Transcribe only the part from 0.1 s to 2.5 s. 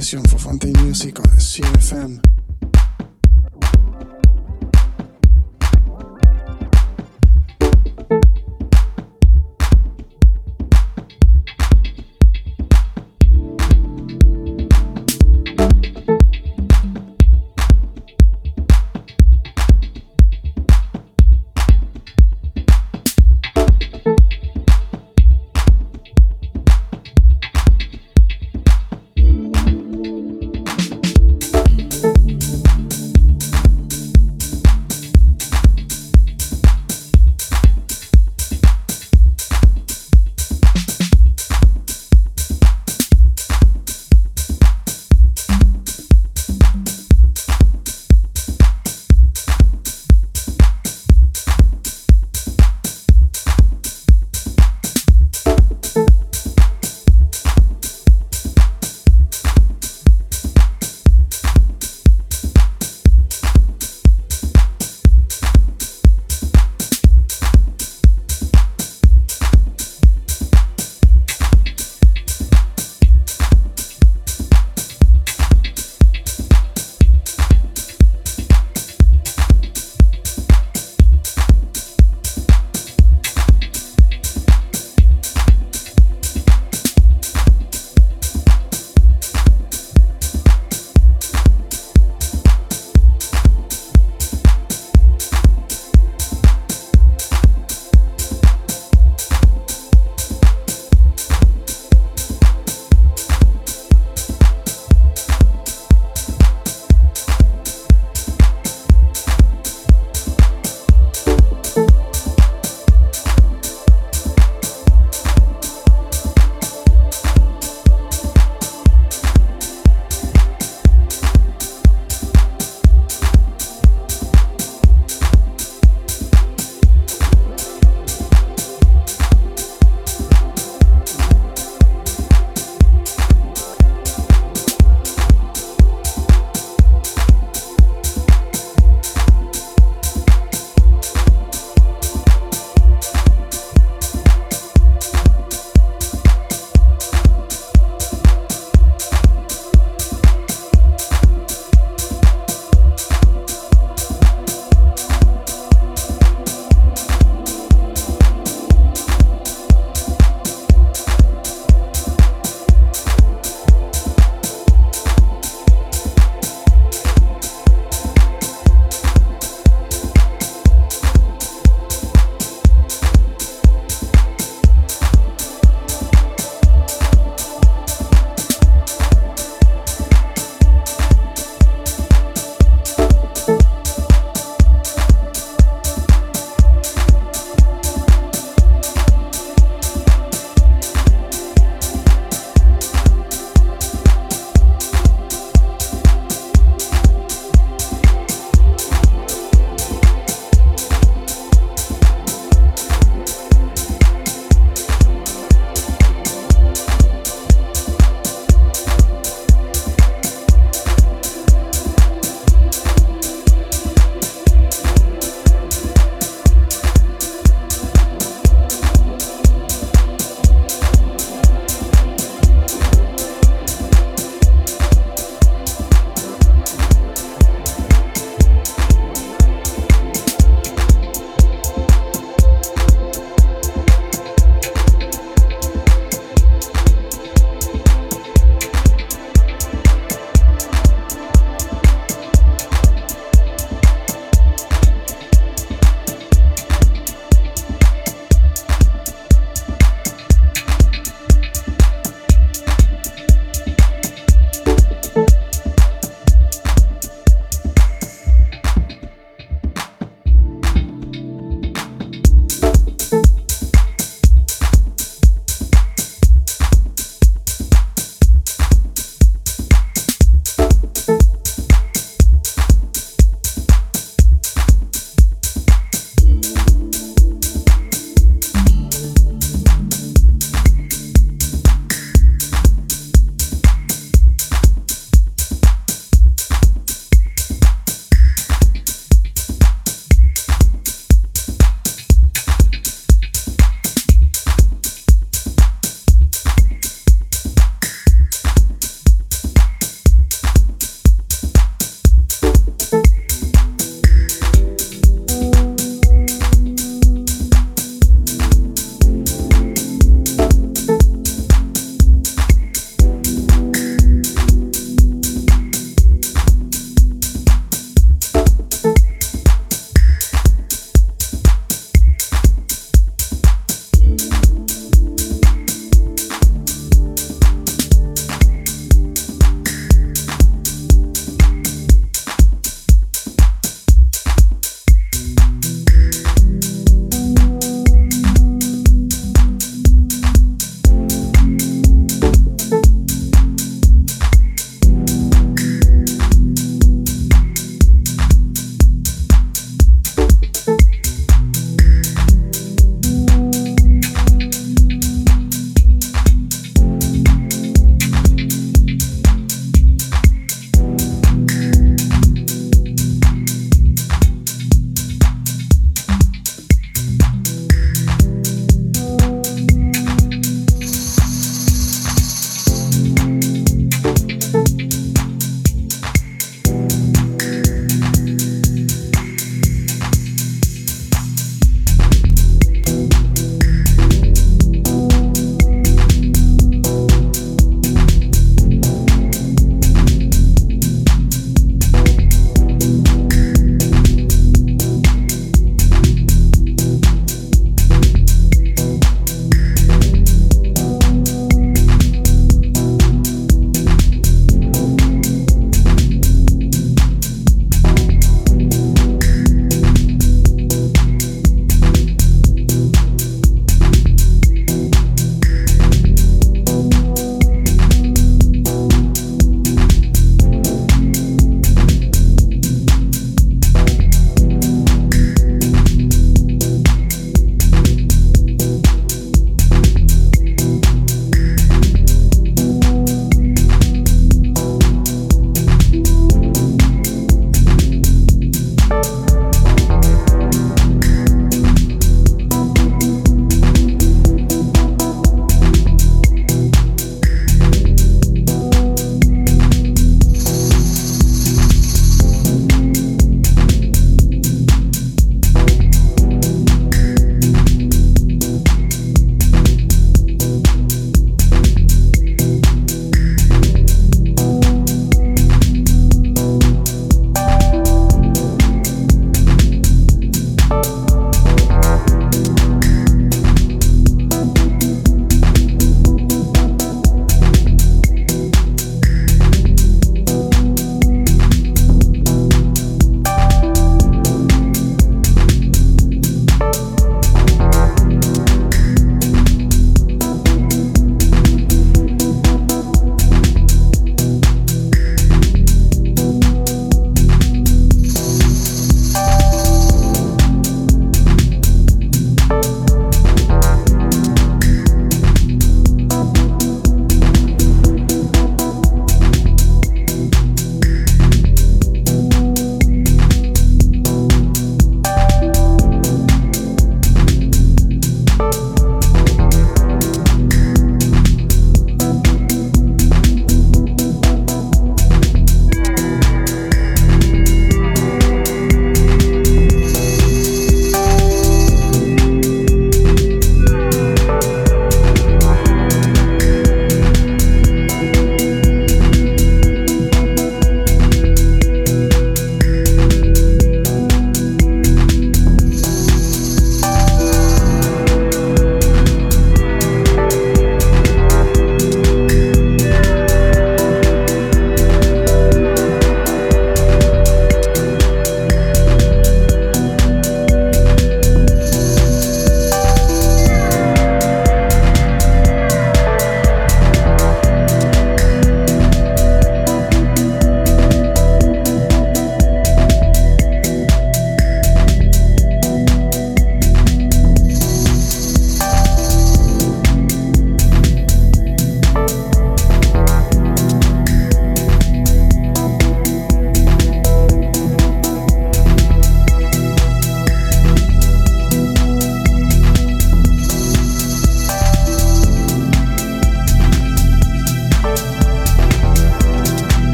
for Fontaine Music on CFM.